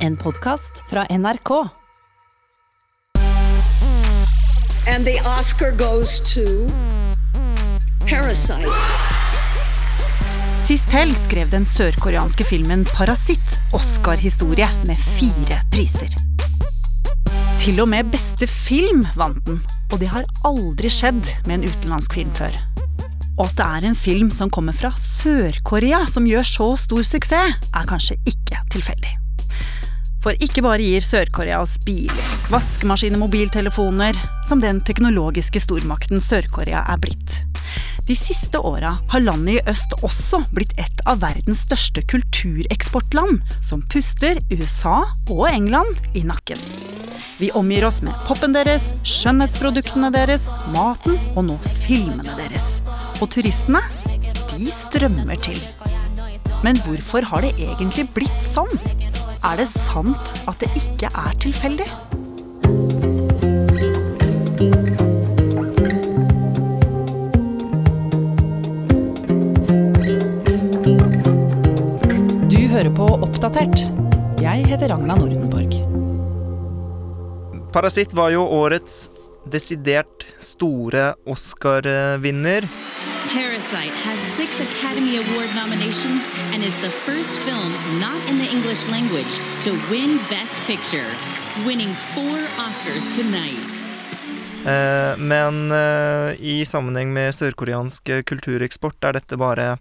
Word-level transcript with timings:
En 0.00 0.16
podkast 0.16 0.82
fra 0.90 1.06
NRK. 1.10 1.50
And 4.88 5.04
the 5.04 5.20
Oscar 5.38 5.70
goes 5.76 6.20
to 6.34 6.40
Parasite. 8.08 8.72
Sist 10.64 10.88
helg 10.96 11.12
skrev 11.20 11.52
den 11.52 11.68
sørkoreanske 11.68 12.48
filmen 12.48 12.86
Parasitt 12.94 13.44
Oscar-historie 13.76 14.70
med 14.88 14.96
fire 15.18 15.60
priser. 15.74 16.16
Til 17.60 17.84
og 17.84 17.92
med 17.92 18.08
beste 18.08 18.48
film 18.48 19.04
vant 19.20 19.44
den, 19.44 19.60
og 19.92 20.00
det 20.00 20.08
har 20.16 20.24
aldri 20.48 20.88
skjedd 20.88 21.26
med 21.44 21.58
en 21.58 21.68
utenlandsk 21.68 22.16
film 22.22 22.32
før. 22.40 22.56
Og 23.36 23.50
at 23.50 23.56
det 23.60 23.68
er 23.68 23.90
en 23.92 24.04
film 24.08 24.32
som 24.32 24.48
kommer 24.48 24.72
fra 24.72 24.94
Sør-Korea 24.96 26.06
som 26.08 26.24
gjør 26.28 26.54
så 26.56 26.74
stor 26.88 27.04
suksess, 27.04 27.72
er 27.76 27.90
kanskje 27.92 28.16
ikke 28.24 28.64
tilfeldig. 28.72 29.19
For 30.20 30.36
ikke 30.44 30.60
bare 30.64 30.84
gir 30.84 31.04
Sør-Korea 31.04 31.62
oss 31.62 31.78
biler, 31.86 32.32
vaskemaskiner, 32.52 33.20
mobiltelefoner, 33.20 34.18
som 34.48 34.60
den 34.60 34.82
teknologiske 34.84 35.62
stormakten 35.64 36.20
Sør-Korea 36.20 36.82
er 36.92 37.00
blitt. 37.00 37.40
De 38.04 38.16
siste 38.18 38.58
åra 38.58 38.96
har 39.12 39.22
landet 39.22 39.54
i 39.54 39.70
øst 39.70 39.94
også 40.04 40.42
blitt 40.52 40.74
et 40.82 41.02
av 41.08 41.22
verdens 41.22 41.62
største 41.64 42.02
kultureksportland, 42.10 43.40
som 43.64 43.84
puster 43.92 44.40
USA 44.50 44.98
og 45.30 45.44
England 45.48 46.00
i 46.18 46.24
nakken. 46.26 46.58
Vi 47.40 47.48
omgir 47.56 47.86
oss 47.88 48.02
med 48.04 48.12
popen 48.26 48.52
deres, 48.52 48.90
skjønnhetsproduktene 49.08 50.10
deres, 50.12 50.50
maten 50.74 51.16
og 51.32 51.46
nå 51.48 51.56
filmene 51.80 52.34
deres. 52.36 52.82
Og 53.22 53.30
turistene, 53.32 53.80
de 54.52 54.68
strømmer 54.74 55.40
til. 55.40 55.62
Men 56.60 56.76
hvorfor 56.84 57.24
har 57.30 57.46
det 57.46 57.54
egentlig 57.56 58.10
blitt 58.12 58.44
sånn? 58.44 58.74
Er 59.40 59.56
det 59.56 59.70
sant 59.72 60.34
at 60.50 60.60
det 60.60 60.68
ikke 60.76 61.08
er 61.16 61.36
tilfeldig? 61.40 61.86
Du 72.52 72.58
hører 72.68 72.90
på 72.92 73.06
Oppdatert. 73.24 73.86
Jeg 74.44 74.66
heter 74.68 74.92
Ragna 74.92 75.16
Nordenborg. 75.16 75.72
Parasitt 77.72 78.12
var 78.12 78.34
jo 78.36 78.44
årets 78.44 79.06
desidert 79.48 80.28
store 80.44 81.14
Oscar-vinner. 81.24 82.68
Parasite 83.32 83.96
has 84.04 84.20
six 84.36 84.60
Academy 84.60 85.16
Award 85.16 85.48
nominations 85.56 86.28
and 86.60 86.68
is 86.68 86.78
the 86.78 86.90
first 86.90 87.30
film 87.46 87.72
not 88.00 88.20
in 88.28 88.38
the 88.38 88.48
English 88.56 88.88
language 88.88 89.34
to 89.64 89.70
win 89.90 90.18
Best 90.28 90.56
Picture, 90.66 91.08
winning 91.66 91.94
four 92.14 92.38
Oscars 92.58 93.06
tonight. 93.16 93.70
Eh, 94.66 95.16
men 95.16 95.72
eh, 95.72 96.36
i 96.40 96.64
sammenheng 96.66 97.12
med 97.12 97.32
sørkoreansk 97.34 98.12
kultureksport 98.28 99.04
er 99.08 99.16
dette 99.16 99.38
bare 99.40 99.78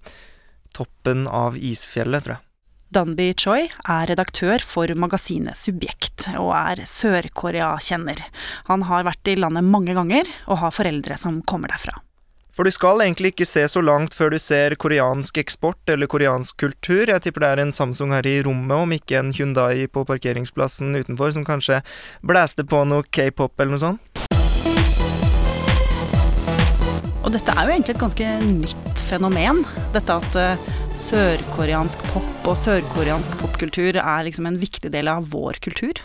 toppen 0.72 1.27
av 1.27 1.57
isfjellet, 1.57 2.23
tror 2.23 2.38
jeg. 2.38 2.45
Danby 2.89 3.33
Choi 3.38 3.67
er 3.67 4.07
redaktør 4.09 4.63
for 4.63 4.88
magasinet 4.95 5.59
Subjekt, 5.59 6.30
og 6.39 6.53
er 6.55 6.85
Sør-Korea-kjenner. 6.88 8.23
Han 8.72 8.88
har 8.88 9.03
vært 9.09 9.27
i 9.27 9.35
landet 9.38 9.67
mange 9.67 9.97
ganger, 9.97 10.31
og 10.47 10.63
har 10.63 10.73
foreldre 10.80 11.19
som 11.19 11.44
kommer 11.44 11.75
derfra. 11.75 12.00
For 12.59 12.67
du 12.67 12.75
skal 12.75 12.99
egentlig 12.99 13.29
ikke 13.31 13.45
se 13.47 13.61
så 13.71 13.79
langt 13.79 14.11
før 14.11 14.33
du 14.33 14.35
ser 14.43 14.73
koreansk 14.83 15.38
eksport 15.39 15.91
eller 15.93 16.09
koreansk 16.11 16.57
kultur. 16.59 17.07
Jeg 17.07 17.23
tipper 17.23 17.45
det 17.45 17.51
er 17.53 17.61
en 17.63 17.71
Samsung 17.71 18.11
her 18.11 18.27
i 18.27 18.41
rommet, 18.43 18.73
om 18.75 18.91
ikke 18.91 19.16
en 19.16 19.29
Hyundai 19.31 19.85
på 19.88 20.03
parkeringsplassen 20.03 20.91
utenfor, 20.91 21.31
som 21.31 21.45
kanskje 21.47 21.79
blæste 22.19 22.67
på 22.67 22.83
noe 22.83 23.07
k-pop 23.16 23.55
eller 23.63 23.77
noe 23.77 23.83
sånt. 23.85 24.03
Og 27.23 27.31
dette 27.31 27.55
er 27.55 27.63
jo 27.63 27.77
egentlig 27.77 27.95
et 27.95 28.03
ganske 28.03 28.35
nytt 28.44 29.07
fenomen. 29.07 29.63
Dette 29.95 30.19
at 30.19 30.39
uh, 30.44 30.69
sørkoreansk 31.00 32.03
pop 32.11 32.44
og 32.44 32.59
sørkoreansk 32.59 33.39
popkultur 33.39 34.03
er 34.03 34.28
liksom 34.28 34.51
en 34.51 34.59
viktig 34.59 34.91
del 34.91 35.07
av 35.07 35.31
vår 35.31 35.63
kultur. 35.63 36.03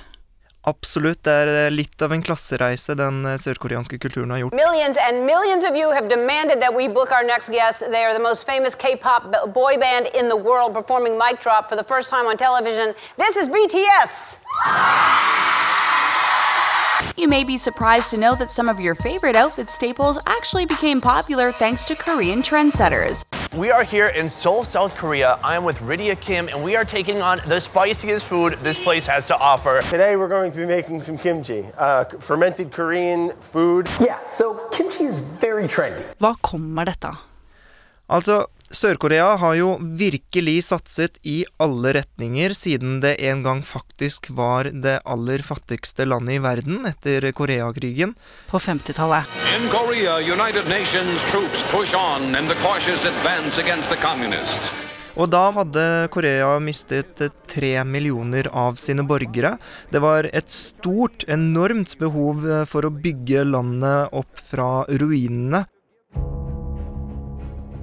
Absolutt. 0.65 1.21
Det 1.25 1.33
er 1.43 1.51
eh, 1.53 1.71
litt 1.73 2.01
av 2.03 2.13
en 2.17 2.23
klassereise 2.25 2.97
den 2.97 3.25
eh, 3.29 3.37
sørkoreanske 3.41 3.99
kulturen 4.01 4.33
har 4.33 4.41
gjort. 4.41 4.57
Millions 4.57 4.97
and 4.97 5.27
millions 5.29 5.65
of 5.69 5.77
you 5.77 5.93
have 5.93 6.09
demanded 6.09 6.61
that 6.65 6.73
we 6.73 6.89
book 6.89 7.13
our 7.13 7.25
next 7.25 7.53
guest. 7.53 7.85
They 7.93 8.05
are 8.05 8.15
the 8.17 8.23
most 8.23 8.47
famous 8.47 8.75
K-pop 8.75 9.53
boy 9.53 9.77
band 9.77 10.09
in 10.15 10.29
the 10.29 10.37
world, 10.37 10.73
performing 10.73 11.19
Mic 11.19 11.41
Drop 11.41 11.69
for 11.69 11.77
the 11.77 11.85
first 11.85 12.09
time 12.09 12.27
on 12.27 12.37
television. 12.37 12.95
This 13.19 13.37
is 13.37 13.49
BTS. 13.49 14.41
You 17.17 17.29
may 17.29 17.45
be 17.45 17.57
surprised 17.59 18.11
to 18.11 18.17
know 18.17 18.35
that 18.35 18.51
some 18.51 18.69
of 18.69 18.81
your 18.81 18.95
favorite 18.95 19.37
outfit 19.37 19.71
staples 19.71 20.19
actually 20.27 20.67
became 20.67 21.01
popular 21.01 21.53
thanks 21.53 21.85
to 21.87 21.95
Korean 21.95 22.43
trendsetters. 22.43 23.25
We 23.57 23.71
are 23.71 23.85
here 23.85 24.09
in 24.09 24.29
Seoul, 24.29 24.65
South 24.65 24.97
Korea. 24.97 25.39
I 25.43 25.55
am 25.55 25.65
with 25.65 25.79
Rydia 25.79 26.21
Kim, 26.21 26.49
and 26.49 26.63
we 26.63 26.75
are 26.77 26.85
taking 26.85 27.23
on 27.23 27.41
the 27.47 27.61
spiciest 27.61 28.27
food 28.27 28.59
this 28.63 28.83
place 28.83 29.07
has 29.07 29.27
to 29.29 29.39
offer. 29.39 29.81
Today 29.91 30.17
we're 30.17 30.29
going 30.29 30.51
to 30.51 30.59
be 30.59 30.67
making 30.67 31.03
some 31.03 31.17
kimchi, 31.17 31.65
uh, 31.79 32.05
fermented 32.19 32.73
Korean 32.73 33.31
food. 33.41 33.89
Yeah, 34.01 34.23
so 34.25 34.69
kimchi 34.73 35.05
is 35.05 35.21
very 35.21 35.69
trendy. 35.69 36.05
Hva 36.19 36.35
kommer 36.43 36.85
dette 36.85 37.05
av? 37.07 37.19
Sør-Korea 38.71 39.37
har 39.37 39.55
jo 39.59 39.75
virkelig 39.99 40.63
satset 40.65 41.19
i 41.23 41.43
alle 41.61 41.93
retninger 41.99 42.55
siden 42.57 42.97
det 43.05 43.17
en 43.29 43.43
gang 43.45 43.61
faktisk 43.67 44.31
var 44.33 44.71
det 44.73 45.01
aller 45.05 45.45
fattigste 45.45 46.07
landet 46.09 46.39
i 46.39 46.45
verden 46.45 46.87
etter 46.89 47.29
Koreakrigen. 47.37 48.15
På 48.49 48.59
50-tallet. 48.59 49.29
I 49.55 49.69
Korea, 49.69 50.17
United 50.19 50.69
Nations 50.69 51.21
troops 51.31 51.63
push 51.71 51.95
on 51.95 52.35
in 52.35 52.49
the 52.49 52.57
cautious 52.63 53.05
advance 53.05 53.61
against 53.61 53.91
the 53.91 54.01
communists. 54.01 54.73
Og 55.15 55.29
da 55.31 55.45
hadde 55.55 55.85
Korea 56.11 56.57
mistet 56.59 57.21
tre 57.47 57.75
millioner 57.87 58.49
av 58.51 58.75
sine 58.81 59.05
borgere. 59.07 59.53
Det 59.93 60.03
var 60.03 60.27
et 60.33 60.51
stort, 60.51 61.23
enormt 61.31 61.95
behov 62.01 62.43
for 62.67 62.89
å 62.89 62.91
bygge 62.91 63.45
landet 63.47 64.11
opp 64.11 64.43
fra 64.51 64.83
ruinene. 64.91 65.63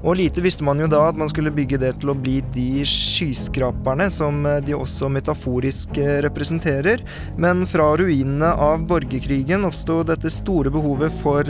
Og 0.01 0.17
lite 0.17 0.41
visste 0.41 0.65
man 0.65 0.79
jo 0.81 0.87
da 0.89 1.03
at 1.11 1.17
man 1.19 1.29
skulle 1.29 1.53
bygge 1.53 1.77
det 1.81 1.91
til 2.01 2.11
å 2.13 2.17
bli 2.17 2.39
de 2.55 2.81
skyskraperne 2.87 4.07
som 4.13 4.41
de 4.65 4.73
også 4.73 5.11
metaforisk 5.13 5.99
representerer. 6.25 7.03
Men 7.41 7.67
fra 7.69 7.91
ruinene 7.99 8.49
av 8.57 8.87
borgerkrigen 8.89 9.67
oppsto 9.67 10.01
dette 10.07 10.31
store 10.33 10.73
behovet 10.73 11.13
for 11.21 11.45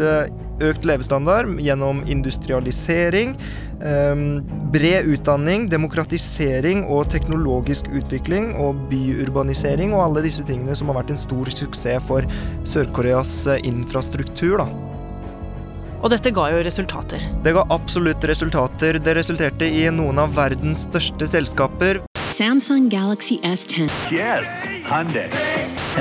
økt 0.62 0.86
levestandard 0.86 1.56
gjennom 1.64 2.04
industrialisering, 2.12 3.38
bred 4.76 5.10
utdanning, 5.16 5.66
demokratisering 5.72 6.84
og 6.92 7.08
teknologisk 7.16 7.88
utvikling 7.96 8.52
og 8.62 8.86
byurbanisering 8.92 9.96
og 9.96 10.06
alle 10.10 10.28
disse 10.28 10.46
tingene 10.46 10.76
som 10.78 10.92
har 10.92 11.02
vært 11.02 11.16
en 11.16 11.24
stor 11.24 11.56
suksess 11.56 12.08
for 12.12 12.28
Sør-Koreas 12.68 13.36
infrastruktur. 13.64 14.60
da. 14.62 14.91
Og 16.02 16.10
dette 16.10 16.32
ga 16.34 16.48
jo 16.50 16.62
resultater. 16.66 17.22
Det 17.46 17.52
ga 17.54 17.62
absolutt 17.70 18.24
resultater. 18.26 18.98
Det 18.98 19.14
resulterte 19.14 19.68
i 19.70 19.84
noen 19.94 20.18
av 20.18 20.32
verdens 20.34 20.88
største 20.88 21.28
selskaper. 21.30 22.00
Samsung 22.34 22.88
Galaxy 22.90 23.38
S10. 23.46 23.86
Yes, 24.10 24.48
Hyundai. 24.88 25.28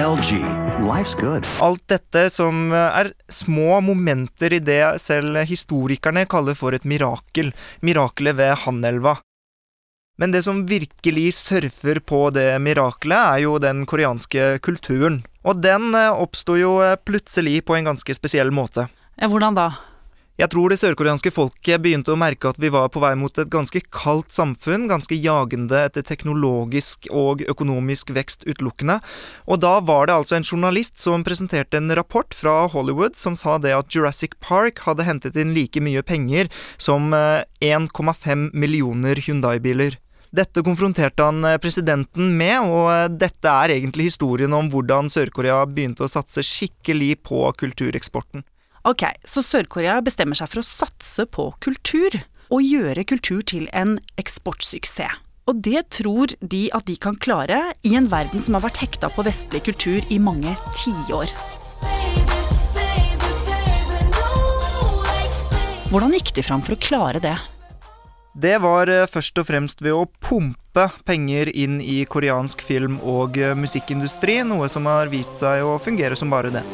LG. 0.01 0.39
Life's 0.87 1.13
good. 1.21 1.45
Alt 1.61 1.85
dette 1.93 2.31
som 2.33 2.71
er 2.73 3.11
små 3.29 3.83
momenter 3.85 4.55
i 4.57 4.63
det 4.65 5.03
selv 5.05 5.43
historikerne 5.51 6.25
kaller 6.31 6.57
for 6.57 6.73
et 6.73 6.87
mirakel. 6.89 7.53
Mirakelet 7.85 8.39
ved 8.41 8.55
Hanelva. 8.65 9.19
Men 10.17 10.33
det 10.33 10.47
som 10.49 10.65
virkelig 10.69 11.35
surfer 11.43 12.01
på 12.01 12.23
det 12.33 12.55
mirakelet, 12.65 13.21
er 13.21 13.45
jo 13.45 13.59
den 13.61 13.85
koreanske 13.89 14.63
kulturen. 14.65 15.21
Og 15.45 15.61
den 15.61 15.93
oppsto 15.93 16.57
jo 16.57 16.75
plutselig 17.05 17.67
på 17.69 17.77
en 17.77 17.93
ganske 17.93 18.17
spesiell 18.17 18.53
måte. 18.53 18.89
Ja, 19.21 19.29
hvordan 19.29 19.57
da? 19.57 19.69
Jeg 20.41 20.49
tror 20.55 20.73
det 20.73 20.79
sørkoreanske 20.81 21.29
folket 21.37 21.83
begynte 21.85 22.15
å 22.15 22.17
merke 22.17 22.49
at 22.49 22.57
vi 22.63 22.71
var 22.73 22.87
på 22.89 23.03
vei 23.03 23.11
mot 23.19 23.37
et 23.43 23.51
ganske 23.53 23.83
kaldt 23.93 24.33
samfunn, 24.33 24.87
ganske 24.89 25.13
jagende 25.21 25.83
etter 25.85 26.01
teknologisk 26.07 27.11
og 27.13 27.43
økonomisk 27.45 28.09
vekst 28.17 28.47
utelukkende. 28.49 29.03
Og 29.45 29.61
da 29.61 29.75
var 29.85 30.09
det 30.09 30.15
altså 30.17 30.39
en 30.39 30.47
journalist 30.47 30.97
som 31.03 31.27
presenterte 31.27 31.77
en 31.77 31.93
rapport 31.93 32.33
fra 32.33 32.55
Hollywood 32.73 33.21
som 33.21 33.37
sa 33.37 33.59
det 33.61 33.75
at 33.77 33.93
Jurassic 33.93 34.39
Park 34.41 34.81
hadde 34.87 35.05
hentet 35.05 35.37
inn 35.37 35.53
like 35.53 35.83
mye 35.85 36.01
penger 36.09 36.49
som 36.81 37.13
1,5 37.13 38.47
millioner 38.57 39.21
Hyundai-biler. 39.21 39.99
Dette 40.33 40.65
konfronterte 40.65 41.27
han 41.27 41.45
presidenten 41.61 42.33
med, 42.39 42.65
og 42.65 43.19
dette 43.21 43.53
er 43.67 43.75
egentlig 43.77 44.09
historien 44.09 44.57
om 44.57 44.73
hvordan 44.73 45.13
Sør-Korea 45.13 45.67
begynte 45.69 46.07
å 46.07 46.09
satse 46.09 46.41
skikkelig 46.47 47.19
på 47.29 47.45
kultureksporten. 47.61 48.47
Ok, 48.81 49.03
så 49.29 49.43
Sør-Korea 49.45 49.99
bestemmer 50.01 50.39
seg 50.39 50.49
for 50.49 50.63
å 50.63 50.65
satse 50.65 51.27
på 51.29 51.51
kultur, 51.61 52.15
og 52.49 52.65
gjøre 52.65 53.05
kultur 53.05 53.43
til 53.45 53.67
en 53.77 53.99
eksportsuksess. 54.17 55.19
Og 55.51 55.59
det 55.67 55.83
tror 55.93 56.33
de 56.41 56.69
at 56.73 56.87
de 56.89 56.95
kan 57.01 57.17
klare 57.19 57.59
i 57.85 57.93
en 57.99 58.07
verden 58.09 58.41
som 58.41 58.55
har 58.57 58.63
vært 58.65 58.81
hekta 58.81 59.11
på 59.13 59.25
vestlig 59.27 59.65
kultur 59.67 60.05
i 60.09 60.17
mange 60.23 60.55
tiår. 60.79 61.33
Hvordan 65.91 66.15
gikk 66.17 66.33
de 66.39 66.47
fram 66.47 66.63
for 66.65 66.79
å 66.79 66.81
klare 66.81 67.21
det? 67.21 67.35
Det 68.41 68.57
var 68.63 68.89
eh, 68.89 69.09
først 69.11 69.43
og 69.43 69.49
fremst 69.51 69.83
ved 69.83 69.93
å 69.93 70.07
pumpe 70.23 70.87
penger 71.05 71.51
inn 71.51 71.81
i 71.83 72.05
koreansk 72.07 72.63
film- 72.63 73.01
og 73.03 73.37
eh, 73.43 73.57
musikkindustri, 73.59 74.39
noe 74.47 74.71
som 74.71 74.87
har 74.87 75.11
vist 75.13 75.43
seg 75.43 75.67
å 75.67 75.81
fungere 75.83 76.17
som 76.17 76.31
bare 76.31 76.55
det. 76.55 76.65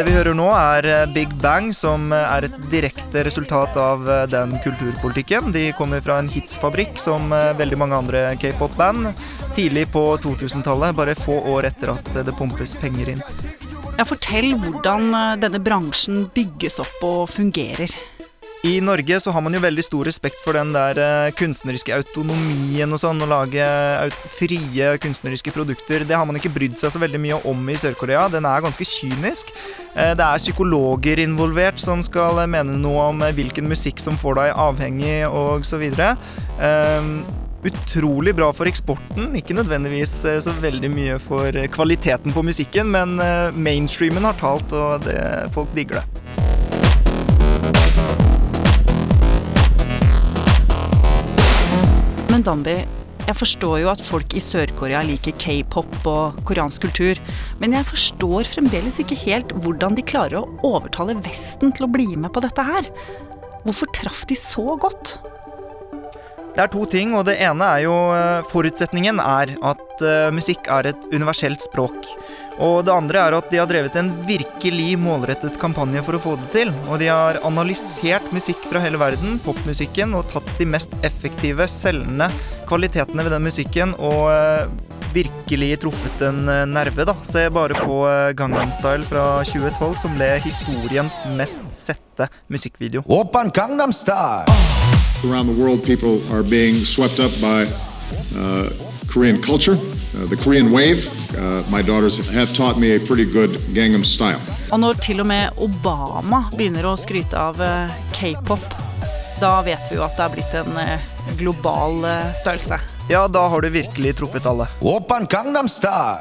Det 0.00 0.06
vi 0.08 0.14
hører 0.16 0.32
nå, 0.32 0.46
er 0.56 0.86
eh, 0.88 1.10
Big 1.12 1.34
Bang, 1.42 1.74
som 1.76 2.08
er 2.16 2.46
et 2.46 2.54
direkte 2.72 3.20
resultat 3.26 3.76
av 3.76 4.06
den 4.32 4.54
kulturpolitikken. 4.64 5.52
De 5.52 5.66
kommer 5.76 6.00
fra 6.00 6.16
en 6.22 6.30
hitsfabrikk 6.32 6.96
som 6.96 7.28
veldig 7.28 7.76
mange 7.82 7.98
andre 7.98 8.22
k-pop-band. 8.40 9.10
Tidlig 9.52 9.90
på 9.92 10.06
2000-tallet, 10.24 10.96
bare 10.96 11.18
få 11.20 11.42
år 11.52 11.68
etter 11.68 11.92
at 11.98 12.08
det 12.16 12.32
pumpes 12.38 12.72
penger 12.80 13.12
inn. 13.12 13.20
Ja, 14.00 14.06
Fortell 14.08 14.54
hvordan 14.56 15.10
eh, 15.12 15.34
denne 15.42 15.60
bransjen 15.60 16.22
bygges 16.32 16.80
opp 16.80 17.04
og 17.04 17.26
fungerer. 17.28 17.92
I 18.62 18.80
Norge 18.84 19.20
så 19.20 19.32
har 19.32 19.40
man 19.40 19.54
jo 19.56 19.62
veldig 19.62 19.82
stor 19.86 20.04
respekt 20.04 20.36
for 20.44 20.52
den 20.58 20.74
der 20.74 20.98
eh, 21.00 21.32
kunstneriske 21.32 21.94
autonomien 21.96 22.92
og 22.92 23.00
sånn, 23.00 23.22
å 23.24 23.28
lage 23.30 23.64
frie 24.34 24.90
kunstneriske 25.00 25.54
produkter. 25.54 26.04
Det 26.04 26.18
har 26.18 26.28
man 26.28 26.36
ikke 26.36 26.52
brydd 26.52 26.76
seg 26.76 26.92
så 26.92 27.00
veldig 27.00 27.22
mye 27.24 27.40
om 27.48 27.72
i 27.72 27.78
Sør-Korea. 27.80 28.26
Den 28.28 28.44
er 28.44 28.60
ganske 28.60 28.84
kynisk. 28.84 29.48
Eh, 29.94 30.12
det 30.12 30.26
er 30.26 30.44
psykologer 30.44 31.24
involvert 31.24 31.80
som 31.80 32.04
skal 32.04 32.42
mene 32.52 32.76
noe 32.82 33.08
om 33.14 33.24
hvilken 33.32 33.70
musikk 33.70 34.02
som 34.04 34.20
får 34.20 34.42
deg 34.42 34.64
avhengig 34.68 35.20
og 35.30 35.64
så 35.64 35.80
videre 35.80 36.18
utrolig 37.64 38.34
bra 38.34 38.50
for 38.56 38.68
eksporten. 38.70 39.34
Ikke 39.36 39.56
nødvendigvis 39.56 40.14
eh, 40.24 40.40
så 40.42 40.54
veldig 40.62 40.90
mye 40.92 41.18
for 41.22 41.56
eh, 41.56 41.68
kvaliteten 41.72 42.34
på 42.34 42.44
musikken, 42.46 42.90
men 42.92 43.18
eh, 43.20 43.52
mainstreamen 43.56 44.24
har 44.28 44.38
talt, 44.40 44.72
og 44.72 45.04
det, 45.06 45.20
folk 45.56 45.72
digger 45.76 46.00
det. 46.00 46.24
Men 52.40 52.46
Danby, 52.46 52.74
jeg 53.26 53.36
forstår 53.36 53.74
jo 53.82 53.88
at 53.90 54.00
folk 54.00 54.32
i 54.32 54.40
Sør-Korea 54.40 55.02
liker 55.04 55.34
k-pop 55.36 56.06
og 56.08 56.38
koreansk 56.48 56.86
kultur, 56.86 57.18
men 57.60 57.74
jeg 57.76 57.84
forstår 57.84 58.48
fremdeles 58.48 58.96
ikke 59.02 59.18
helt 59.26 59.52
hvordan 59.60 59.98
de 59.98 60.04
klarer 60.08 60.38
å 60.38 60.46
overtale 60.64 61.18
Vesten 61.20 61.74
til 61.76 61.84
å 61.84 61.90
bli 61.92 62.06
med 62.16 62.32
på 62.32 62.40
dette 62.40 62.64
her. 62.64 62.88
Hvorfor 63.66 63.92
traff 63.92 64.22
de 64.30 64.38
så 64.40 64.64
godt? 64.80 65.18
Det 66.56 66.64
er 66.64 66.72
to 66.72 66.86
ting, 66.88 67.12
og 67.12 67.28
det 67.28 67.36
ene 67.44 67.68
er 67.76 67.84
jo 67.84 67.98
eh, 68.16 68.40
Forutsetningen 68.48 69.20
er 69.20 69.52
at 69.60 70.00
uh, 70.00 70.32
musikk 70.32 70.72
er 70.72 70.94
et 70.94 71.04
universelt 71.12 71.60
språk. 71.68 72.08
Og 72.60 72.82
det 72.84 72.92
andre 72.92 73.22
er 73.24 73.36
at 73.38 73.48
de 73.48 73.56
har 73.60 73.68
drevet 73.70 73.94
en 73.96 74.10
virkelig 74.28 74.92
målrettet 75.00 75.56
kampanje 75.60 76.02
for 76.04 76.18
å 76.18 76.22
få 76.22 76.36
det 76.42 76.50
til. 76.52 76.72
Og 76.90 77.00
de 77.00 77.08
har 77.08 77.40
analysert 77.46 78.28
musikk 78.36 78.66
fra 78.68 78.82
hele 78.84 79.00
verden, 79.00 79.38
popmusikken, 79.44 80.12
og 80.18 80.28
tatt 80.32 80.50
de 80.58 80.68
mest 80.68 80.92
effektive, 81.06 81.64
selgende 81.72 82.28
kvalitetene 82.68 83.24
ved 83.26 83.34
den 83.34 83.46
musikken 83.48 83.96
og 83.98 84.28
uh, 84.30 84.68
virkelig 85.14 85.80
truffet 85.82 86.20
en 86.28 86.44
nerve, 86.70 87.06
da. 87.08 87.16
Se 87.26 87.48
bare 87.50 87.74
på 87.80 88.02
Gangnam 88.38 88.70
Style 88.76 89.08
fra 89.08 89.40
2012, 89.48 89.96
som 90.04 90.14
ble 90.14 90.28
historiens 90.44 91.16
mest 91.38 91.64
sette 91.74 92.28
musikkvideo. 92.52 93.02
Open 93.08 93.50
Gangnam 93.56 93.92
Style! 93.96 94.46
Around 95.24 95.48
the 95.48 95.56
world, 95.56 95.82
people 95.84 96.20
are 96.32 96.42
being 96.42 96.84
swept 96.84 97.18
up 97.20 97.32
by 97.40 97.66
uh, 98.36 98.70
Korean 99.08 99.42
culture, 99.42 99.74
uh, 99.74 99.89
the 100.12 100.36
Korean 100.36 100.70
wave. 100.72 101.06
Uh, 101.36 101.62
my 101.70 101.82
daughters 101.82 102.18
have 102.30 102.52
taught 102.52 102.78
me 102.78 102.94
a 102.96 103.00
pretty 103.00 103.24
good 103.24 103.50
Gangnam 103.74 104.04
style. 104.04 104.40
Og 104.70 104.80
når 104.80 105.00
til 105.02 105.20
og 105.22 105.26
med 105.26 105.58
Obama 105.58 106.44
begynner 106.54 106.86
å 106.86 106.96
skryte 107.00 107.38
av 107.38 107.58
uh, 107.58 107.90
k-pop, 108.14 108.62
da 109.40 109.56
vet 109.66 109.82
vi 109.90 109.98
jo 109.98 110.04
at 110.06 110.14
det 110.18 110.26
er 110.26 110.34
blitt 110.34 110.56
en 110.60 110.76
uh, 110.78 111.10
global 111.40 112.04
uh, 112.04 112.30
størrelse. 112.38 112.78
Ja, 113.10 113.26
da 113.26 113.48
har 113.50 113.64
du 113.64 113.70
virkelig 113.74 114.14
truffet 114.20 114.46
alle. 114.46 114.68
Open 114.80 115.26
Gangnam 115.30 115.70
style! 115.70 116.20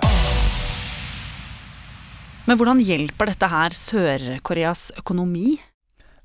Men 2.49 2.57
hvordan 2.57 2.79
hjelper 2.81 3.29
dette 3.29 3.45
her 3.51 3.75
Sør-Koreas 3.77 4.87
økonomi? 4.97 5.59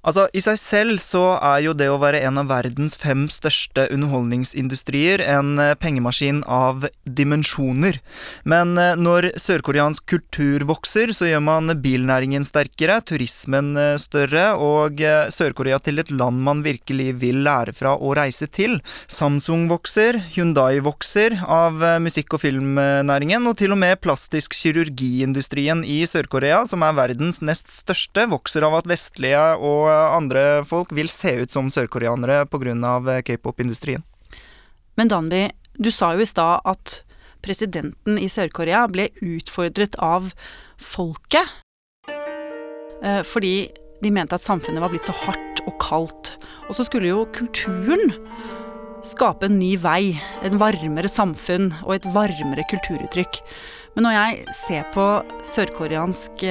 Altså, 0.05 0.27
I 0.37 0.43
seg 0.45 0.59
selv 0.61 1.01
så 1.01 1.23
er 1.39 1.63
jo 1.65 1.73
det 1.77 1.87
å 1.89 1.97
være 2.01 2.21
en 2.29 2.37
av 2.43 2.51
verdens 2.51 2.93
fem 3.01 3.25
største 3.33 3.87
underholdningsindustrier 3.95 5.23
en 5.25 5.57
eh, 5.63 5.73
pengemaskin 5.81 6.43
av 6.45 6.85
dimensjoner. 7.09 7.97
Men 8.45 8.77
eh, 8.81 8.99
når 9.01 9.31
sørkoreansk 9.41 10.05
kultur 10.13 10.67
vokser, 10.69 11.15
så 11.17 11.31
gjør 11.31 11.41
man 11.47 11.73
bilnæringen 11.81 12.45
sterkere, 12.45 12.99
turismen 13.09 13.73
eh, 13.81 13.95
større, 14.01 14.51
og 14.61 15.01
Sør-Korea 15.33 15.79
til 15.83 16.03
et 16.03 16.13
land 16.13 16.43
man 16.45 16.61
virkelig 16.67 17.15
vil 17.23 17.41
lære 17.47 17.73
fra 17.77 17.95
å 17.97 18.13
reise 18.17 18.47
til. 18.53 18.77
Samsung 19.09 19.67
vokser, 19.73 20.21
Hyundai 20.37 20.83
vokser 20.85 21.39
av 21.49 21.81
musikk- 22.05 22.37
og 22.37 22.45
filmnæringen, 22.45 23.49
og 23.49 23.57
til 23.61 23.73
og 23.73 23.81
med 23.81 24.03
plastisk 24.05 24.53
kirurgiindustrien 24.59 25.81
i 25.89 26.03
Sør-Korea, 26.09 26.63
som 26.69 26.85
er 26.85 26.97
verdens 27.01 27.41
nest 27.45 27.73
største, 27.73 28.29
vokser 28.31 28.69
av 28.69 28.79
at 28.83 28.91
vestlige 28.91 29.43
og 29.57 29.94
andre 30.15 30.65
folk 30.69 30.93
vil 30.97 31.11
se 31.13 31.37
ut 31.43 31.55
som 31.55 31.71
sørkoreanere 31.73 32.45
pga. 32.51 32.75
Eh, 33.15 33.23
k-pop-industrien. 33.27 34.05
Men 34.97 35.11
Danby, 35.11 35.49
du 35.79 35.91
sa 35.91 36.13
jo 36.15 36.23
i 36.23 36.29
stad 36.29 36.63
at 36.65 37.01
presidenten 37.45 38.19
i 38.19 38.29
Sør-Korea 38.31 38.87
ble 38.89 39.11
utfordret 39.21 39.99
av 40.03 40.31
folket. 40.81 41.51
Eh, 43.05 43.23
fordi 43.27 43.71
de 44.03 44.13
mente 44.13 44.37
at 44.37 44.45
samfunnet 44.45 44.83
var 44.83 44.93
blitt 44.93 45.09
så 45.09 45.17
hardt 45.25 45.65
og 45.69 45.77
kaldt. 45.83 46.35
Og 46.69 46.79
så 46.79 46.87
skulle 46.87 47.11
jo 47.11 47.27
kulturen 47.37 48.15
skape 49.05 49.51
en 49.51 49.59
ny 49.61 49.75
vei, 49.81 50.17
en 50.47 50.57
varmere 50.61 51.11
samfunn 51.11 51.71
og 51.85 51.99
et 51.99 52.07
varmere 52.15 52.65
kulturuttrykk. 52.71 53.41
Men 53.95 54.09
når 54.09 54.17
jeg 54.17 54.55
ser 54.65 54.87
på 54.95 55.09
sørkoreansk 55.47 56.47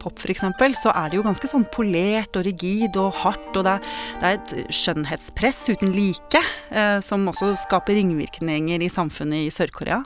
pop 0.00 0.18
f.eks., 0.20 0.44
så 0.80 0.94
er 0.94 1.10
det 1.10 1.18
jo 1.20 1.26
ganske 1.26 1.50
sånn 1.50 1.66
polert 1.74 2.38
og 2.38 2.46
rigid 2.48 2.96
og 3.00 3.12
hardt, 3.22 3.52
og 3.54 3.66
det 3.66 3.76
er, 3.76 3.90
det 4.20 4.30
er 4.30 4.38
et 4.38 4.74
skjønnhetspress 4.80 5.62
uten 5.72 5.94
like, 5.96 6.42
eh, 6.70 6.98
som 7.04 7.28
også 7.30 7.52
skaper 7.66 7.98
ringvirkninger 8.00 8.82
i 8.82 8.90
samfunnet 8.92 9.46
i 9.46 9.54
Sør-Korea. 9.54 10.02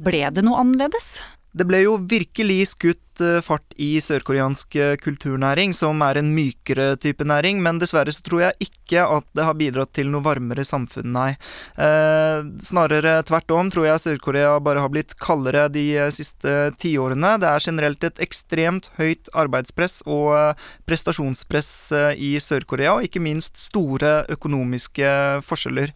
Ble 0.00 0.24
det 0.32 0.46
noe 0.46 0.62
annerledes? 0.62 1.18
Det 1.50 1.64
ble 1.66 1.80
jo 1.82 1.96
virkelig 2.06 2.60
skutt 2.76 3.22
eh, 3.24 3.40
fart 3.42 3.74
i 3.74 3.96
sørkoreansk 3.98 4.76
eh, 4.78 4.92
kulturnæring, 5.02 5.72
som 5.74 5.98
er 6.06 6.20
en 6.20 6.28
mykere 6.30 6.92
type 7.02 7.24
næring, 7.26 7.58
men 7.64 7.80
dessverre 7.82 8.12
så 8.14 8.22
tror 8.22 8.44
jeg 8.44 8.68
ikke 8.68 9.02
at 9.02 9.26
det 9.34 9.46
har 9.48 9.56
bidratt 9.58 9.90
til 9.96 10.12
noe 10.12 10.22
varmere 10.22 10.62
samfunn, 10.66 11.10
nei. 11.16 11.32
Eh, 11.74 12.46
snarere 12.62 13.16
tvert 13.26 13.50
om 13.56 13.72
tror 13.74 13.88
jeg 13.88 14.02
Sør-Korea 14.04 14.52
bare 14.62 14.84
har 14.84 14.92
blitt 14.94 15.16
kaldere 15.18 15.64
de 15.74 15.84
eh, 15.98 16.12
siste 16.14 16.70
tiårene. 16.78 17.32
Det 17.42 17.50
er 17.50 17.66
generelt 17.66 18.06
et 18.06 18.22
ekstremt 18.22 18.86
høyt 19.00 19.30
arbeidspress 19.34 20.04
og 20.06 20.60
prestasjonspress 20.86 21.72
i 22.14 22.36
Sør-Korea, 22.38 22.94
og 22.94 23.08
ikke 23.08 23.22
minst 23.24 23.58
store 23.58 24.20
økonomiske 24.30 25.10
forskjeller. 25.46 25.90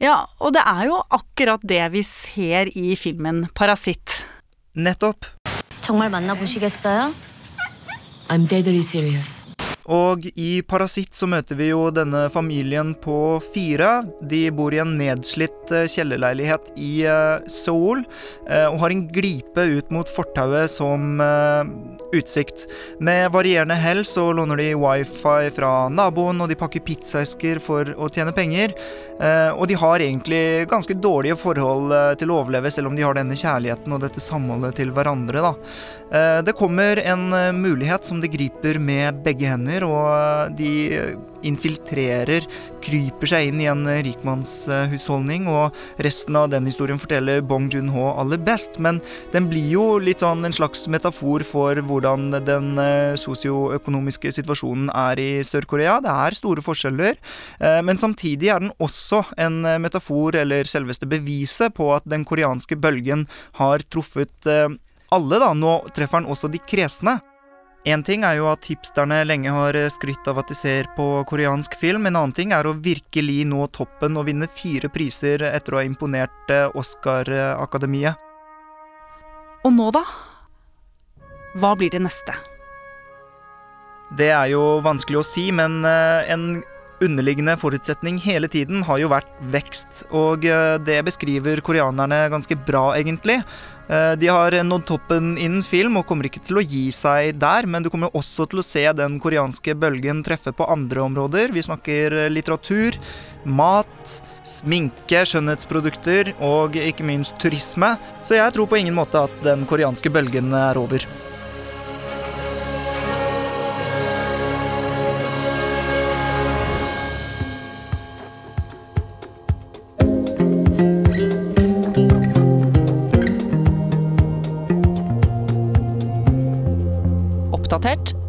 Ja, 0.00 0.26
og 0.40 0.52
det 0.56 0.62
er 0.64 0.84
jo 0.88 1.00
akkurat 1.12 1.64
det 1.64 1.82
vi 1.96 2.04
ser 2.04 2.68
i 2.76 2.92
filmen 3.00 3.46
'Parasitt'. 3.48 4.39
Nettopp. 4.76 5.26
정말 5.80 6.10
만나보시겠어요? 6.10 7.12
I'm 8.28 8.46
deadly 8.48 8.78
serious. 8.78 9.39
Og 9.90 10.26
i 10.38 10.60
Parasitt 10.62 11.16
så 11.18 11.26
møter 11.26 11.58
vi 11.58 11.70
jo 11.72 11.88
denne 11.90 12.28
familien 12.30 12.92
på 13.02 13.40
fire. 13.50 14.04
De 14.22 14.44
bor 14.54 14.74
i 14.74 14.78
en 14.82 14.92
nedslitt 15.00 15.72
eh, 15.74 15.88
kjellerleilighet 15.90 16.70
i 16.78 16.92
uh, 17.10 17.42
Seoul 17.50 18.04
uh, 18.04 18.68
og 18.70 18.78
har 18.84 18.94
en 18.94 19.02
glipe 19.10 19.64
ut 19.66 19.90
mot 19.90 20.06
fortauet 20.14 20.70
som 20.70 21.18
utsikt. 22.14 22.64
Med 23.02 23.30
varierende 23.34 23.74
hell 23.78 24.04
så 24.06 24.28
låner 24.34 24.60
de 24.60 24.68
wifi 24.78 25.50
fra 25.54 25.88
naboen, 25.92 26.40
og 26.42 26.50
de 26.50 26.58
pakker 26.58 26.82
pizzaesker 26.86 27.60
for 27.62 27.90
å 27.96 28.08
tjene 28.12 28.34
penger. 28.34 28.74
og 29.56 29.66
de 29.68 29.76
har 29.76 30.00
egentlig 30.00 30.66
ganske 30.70 30.94
dårlige 30.94 31.36
forhold 31.36 31.92
til 32.18 32.30
å 32.30 32.38
overleve, 32.40 32.70
selv 32.70 32.88
om 32.88 32.96
de 32.96 33.04
har 33.04 33.14
denne 33.14 33.36
kjærligheten 33.36 33.92
og 33.92 34.00
dette 34.04 34.22
samholdet 34.22 34.78
til 34.80 34.92
hverandre. 34.96 35.42
Da. 35.44 36.40
det 36.42 36.56
kommer 36.58 37.02
en 37.04 37.28
mulighet 37.60 38.06
som 38.08 38.20
de 38.20 38.30
griper 38.32 38.78
med 38.78 39.22
begge 39.24 39.50
hender 39.50 39.79
begynner, 39.80 39.88
og 39.88 40.56
de 40.56 41.16
infiltrerer, 41.40 42.44
kryper 42.84 43.28
seg 43.28 43.48
inn 43.48 43.60
i 43.62 43.68
en 43.70 43.86
rikmannshusholdning, 44.04 45.46
og 45.48 45.74
resten 46.04 46.36
av 46.36 46.50
den 46.52 46.66
historien 46.68 47.00
forteller 47.00 47.40
Bong 47.40 47.70
Joon-ho 47.72 48.10
aller 48.20 48.38
best. 48.38 48.78
Men 48.78 49.00
den 49.32 49.48
blir 49.48 49.70
jo 49.72 49.98
litt 49.98 50.20
sånn 50.20 50.44
en 50.44 50.52
slags 50.52 50.86
metafor 50.88 51.44
for 51.44 51.80
hvordan 51.80 52.30
den 52.44 52.76
eh, 52.80 53.16
sosioøkonomiske 53.20 54.32
situasjonen 54.36 54.90
er 54.92 55.20
i 55.20 55.30
Sør-Korea. 55.46 56.00
Det 56.04 56.12
er 56.12 56.36
store 56.36 56.64
forskjeller, 56.64 57.16
eh, 57.60 57.80
men 57.84 58.00
samtidig 58.00 58.52
er 58.52 58.60
den 58.60 58.74
også 58.80 59.24
en 59.40 59.62
metafor, 59.80 60.36
eller 60.36 60.68
selveste 60.68 61.08
beviset, 61.08 61.72
på 61.76 61.88
at 61.94 62.04
den 62.08 62.26
koreanske 62.28 62.76
bølgen 62.80 63.26
har 63.60 63.84
truffet 63.88 64.48
eh, 64.48 64.68
alle, 65.10 65.40
da. 65.40 65.52
Nå 65.56 65.80
treffer 65.96 66.20
den 66.20 66.30
også 66.30 66.52
de 66.52 66.60
kresne. 66.62 67.20
Én 67.84 68.02
ting 68.04 68.26
er 68.28 68.36
jo 68.36 68.48
at 68.50 68.66
hipsterne 68.68 69.22
lenge 69.24 69.52
har 69.54 69.76
skrytt 69.88 70.26
av 70.28 70.42
at 70.42 70.50
de 70.52 70.56
ser 70.58 70.90
på 70.98 71.04
koreansk 71.24 71.78
film. 71.80 72.04
En 72.06 72.18
annen 72.18 72.34
ting 72.36 72.52
er 72.52 72.66
å 72.68 72.76
virkelig 72.76 73.38
nå 73.48 73.70
toppen 73.72 74.18
og 74.20 74.26
vinne 74.28 74.50
fire 74.52 74.90
priser 74.92 75.40
etter 75.48 75.72
å 75.72 75.80
ha 75.80 75.86
imponert 75.88 76.52
eh, 76.52 76.68
Oscar-akademiet. 76.76 78.20
Og 79.64 79.72
nå, 79.72 79.88
da? 79.96 80.04
Hva 81.56 81.72
blir 81.80 81.92
det 81.94 82.02
neste? 82.04 82.36
Det 84.12 84.28
er 84.28 84.52
jo 84.52 84.80
vanskelig 84.84 85.22
å 85.22 85.24
si, 85.24 85.48
men 85.48 85.80
eh, 85.88 86.28
en 86.34 86.60
underliggende 87.04 87.56
forutsetning 87.60 88.18
hele 88.22 88.48
tiden 88.50 88.84
har 88.86 89.00
jo 89.00 89.10
vært 89.12 89.28
vekst, 89.52 90.04
og 90.12 90.44
eh, 90.48 90.76
det 90.84 91.00
beskriver 91.06 91.62
koreanerne 91.64 92.26
ganske 92.32 92.56
bra, 92.66 92.90
egentlig. 92.98 93.40
Eh, 93.90 94.12
de 94.20 94.28
har 94.30 94.54
nådd 94.62 94.84
toppen 94.86 95.32
innen 95.40 95.64
film 95.66 95.98
og 95.98 96.06
kommer 96.06 96.28
ikke 96.28 96.42
til 96.46 96.60
å 96.60 96.64
gi 96.64 96.84
seg 96.94 97.40
der, 97.42 97.66
men 97.66 97.82
du 97.82 97.90
kommer 97.90 98.14
også 98.16 98.46
til 98.50 98.62
å 98.62 98.66
se 98.66 98.84
den 98.96 99.18
koreanske 99.22 99.74
bølgen 99.74 100.22
treffe 100.26 100.54
på 100.54 100.68
andre 100.70 101.02
områder. 101.08 101.56
Vi 101.56 101.64
snakker 101.66 102.18
eh, 102.26 102.30
litteratur, 102.30 103.00
mat, 103.44 104.20
sminke, 104.46 105.24
skjønnhetsprodukter 105.26 106.34
og 106.38 106.78
ikke 106.78 107.06
minst 107.08 107.40
turisme. 107.42 107.96
Så 108.22 108.38
jeg 108.38 108.54
tror 108.54 108.70
på 108.70 108.78
ingen 108.78 108.98
måte 108.98 109.26
at 109.26 109.42
den 109.46 109.66
koreanske 109.70 110.12
bølgen 110.12 110.54
er 110.54 110.78
over. 110.78 111.08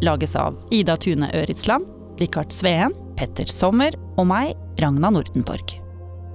Lages 0.02 0.36
av 0.36 0.56
Ida 0.70 0.96
Tune 0.96 1.30
Øritsland, 1.34 1.86
Rikard 2.20 2.52
Sveen, 2.52 2.94
Petter 3.16 3.48
Sommer 3.50 3.96
og 4.16 4.26
meg, 4.30 4.56
Ragna 4.80 5.10
Nordenborg. 5.10 5.78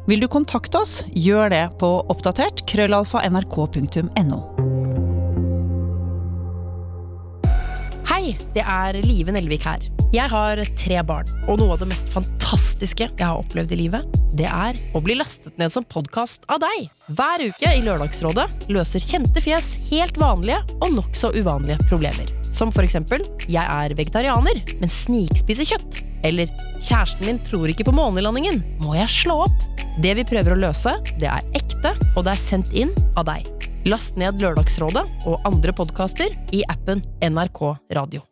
Vil 0.08 0.24
du 0.24 0.28
kontakte 0.32 0.80
oss, 0.80 1.02
gjør 1.12 1.50
det 1.52 1.66
på 1.82 1.90
oppdatert 2.08 2.64
krøllalfa 2.70 3.26
Det 8.56 8.64
er 8.64 8.98
Live 9.06 9.34
Nelvik 9.36 9.68
her. 9.68 9.84
Jeg 10.16 10.32
har 10.32 10.60
tre 10.80 11.02
barn, 11.04 11.28
og 11.48 11.60
noe 11.60 11.76
av 11.76 11.82
det 11.82 11.90
mest 11.90 12.10
fantastiske 12.14 13.10
jeg 13.10 13.24
har 13.24 13.42
opplevd 13.42 13.74
i 13.76 13.80
livet, 13.82 14.18
det 14.38 14.48
er 14.48 14.78
å 14.96 15.02
bli 15.04 15.18
lastet 15.20 15.58
ned 15.60 15.74
som 15.74 15.86
podkast 15.88 16.46
av 16.52 16.62
deg. 16.64 16.88
Hver 17.12 17.44
uke 17.50 17.74
i 17.76 17.84
Lørdagsrådet 17.84 18.48
løser 18.72 19.04
kjente 19.04 19.44
fjes 19.44 19.74
helt 19.90 20.20
vanlige 20.22 20.62
og 20.78 20.94
nokså 20.96 21.34
uvanlige 21.36 21.80
problemer. 21.90 22.32
Som 22.54 22.72
for 22.72 22.88
eksempel 22.88 23.26
jeg 23.52 23.64
er 23.64 23.96
vegetarianer, 23.98 24.62
men 24.80 24.94
snikspiser 24.94 25.68
kjøtt. 25.74 26.02
Eller 26.28 26.52
kjæresten 26.80 27.28
min 27.28 27.42
tror 27.48 27.68
ikke 27.72 27.90
på 27.90 27.96
månelandingen, 27.96 28.64
må 28.84 28.96
jeg 28.98 29.12
slå 29.12 29.42
opp? 29.48 29.68
Det 30.04 30.14
vi 30.20 30.28
prøver 30.30 30.54
å 30.54 30.62
løse, 30.68 30.94
det 31.20 31.30
er 31.32 31.46
ekte, 31.58 31.96
og 32.16 32.24
det 32.28 32.36
er 32.36 32.42
sendt 32.48 32.74
inn 32.78 32.94
av 33.18 33.28
deg. 33.32 33.57
Last 33.88 34.18
ned 34.20 34.42
Lørdagsrådet 34.44 35.04
og 35.30 35.46
andre 35.48 35.72
podkaster 35.72 36.34
i 36.52 36.60
appen 36.68 37.00
NRK 37.24 37.62
Radio. 37.96 38.26